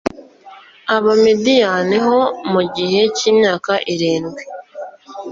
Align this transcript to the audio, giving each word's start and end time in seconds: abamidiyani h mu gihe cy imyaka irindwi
abamidiyani 0.95 1.97
h 2.05 2.07
mu 2.51 2.61
gihe 2.75 3.01
cy 3.17 3.23
imyaka 3.31 3.73
irindwi 3.93 4.41